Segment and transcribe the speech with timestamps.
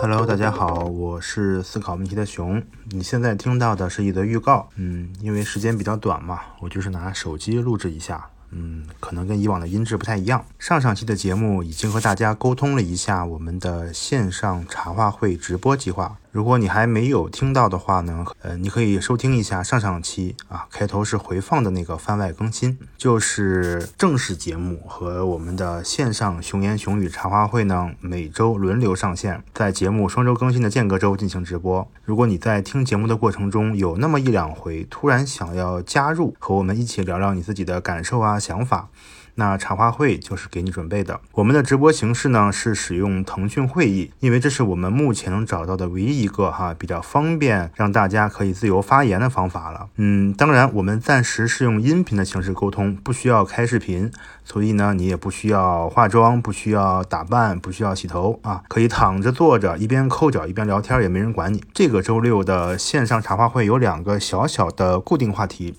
[0.00, 2.62] Hello，大家好，我是思考问题的熊。
[2.90, 10.44] 你现在听到的是一则预告，嗯，因为时间比较短嘛，我就是拿手机录制一下，嗯，可能跟以往的音质不太一样。
[10.56, 16.16] 上上期的节目已经和大家沟通了一下我们的线上茶话会直播计划。
[16.30, 31.90] 如果你还没有听到的话呢，呃，你可以收听一下上上期啊，开头是回放的那个番外更新，就是正式节目和我们的线上熊言熊语茶话会呢，每周轮流上线，在节目双周更新的间隔周进行直播。
[32.04, 38.90] 如果你在听节目的过程中有那么一两回突然想要加入，和我们一起聊聊你自己的感受啊、想法。
[39.38, 41.20] 那茶话会就是给你准备的。
[41.32, 49.86] 我们的直播形式呢是使用腾讯会议，因为这是我们目前能找到的唯一一个哈比较方便让大家可以自由发言的方法了。
[49.94, 54.10] 嗯，当然我们暂时是用音频的形式沟通，不需要开视频，
[54.44, 61.62] 所以呢你也不需要化妆，不需要打扮，不需要洗头啊，可以躺着坐着一边抠脚一边聊天，也没人管你。
[61.72, 65.76] 这个周六的线上茶话会有两个小小的固定话题。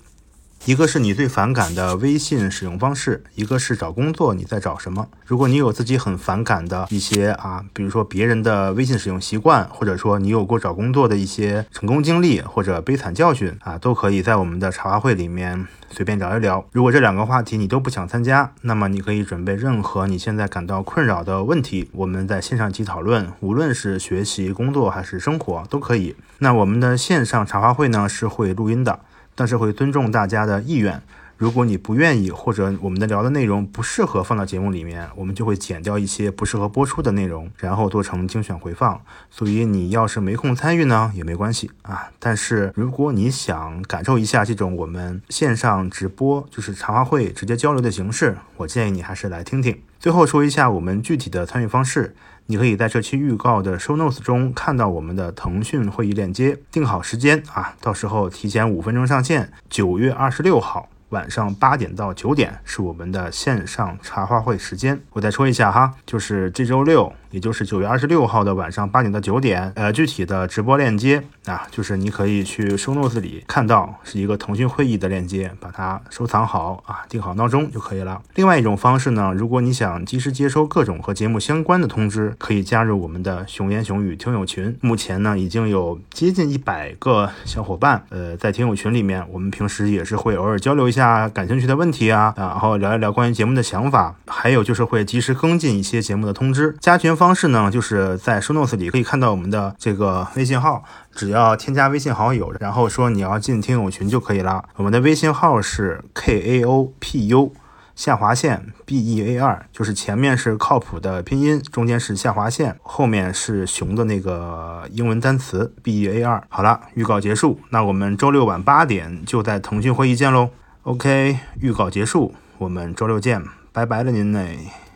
[0.66, 5.08] 一个是你最反感的微信使用方式，一个是找工作你在找什么。
[5.24, 16.62] 如果你有自己很反感的一些啊，比如说别人的微信使用习惯，或者说你有过找工作的一些成功经历或者悲惨教训啊，都可以在我们的茶话会里面随便聊一聊。
[16.72, 26.14] 如果这两个话题你都不想参加，那么你可以准备任何你现在感到困扰的问题，我们在线上一起讨论，无论是学习、工作还是生活都可以。
[26.40, 29.00] 那我们的线上茶话会呢是会录音的。
[29.40, 31.00] 但是会尊重大家的意愿。
[31.38, 39.00] 如果你不愿意，或者我们的聊的内容不适合放到节目里面，我们就会剪掉一些不适合播出的内容，然后做成精选回放。
[39.30, 42.10] 所以你要是没空参与呢，也没关系啊。
[42.18, 49.80] 但是如果你想感受一下这种我们线上直播，就是茶话会直接交流的形式，我建议你还是来听听。
[49.98, 52.14] 最后说一下我们具体的参与方式。
[52.50, 59.52] 你可以在这期预告的 show notes 中看到我们的腾讯会议链接，定好时间啊，到时候提前五分钟上线。
[59.68, 60.88] 九月二十六号。
[61.10, 65.00] 晚上八点到九点是我们的线上茶话会时间。
[65.10, 69.72] 我再说一下哈，就是这周六，也就是九月二十六号的晚上八点到九点。
[69.76, 78.20] 呃，具体的直播链接啊，就是你可以去收 notes 里看到，是一个腾讯会议的链接，把它收藏好啊，定好闹钟就可以了。
[78.34, 84.76] 另外一种方式呢，如果你想及时接收各种和节目相关的通知，可以加入我们的熊言熊语听友群。
[84.80, 91.28] 目前呢，已经有接近一百个小伙伴，呃，在听友群里面，我们平时也是会偶尔交流一下。
[91.28, 96.76] 感兴趣的问题啊，然后聊一聊关于节目的想法，还有就是会及时跟进一些节目的通知。
[96.80, 100.82] 加群方式呢，就是在 show notes 里可以看到我们的这个微信号，
[101.14, 104.64] 只要添加微信好友，然后说你要进听友群就可以了。
[104.76, 107.52] 我们的微信号是 k a o p u
[107.94, 116.42] 下划线 b e a r，就是前面是靠谱的拼音，中间是下划线，后面是熊的那个英文单词 b e a r。
[116.48, 120.48] 好了，预告结束，那我们周六晚八点就在腾讯会议见喽。
[120.84, 123.44] OK，预告结束，我们周六见，
[123.74, 124.89] 拜拜了您嘞。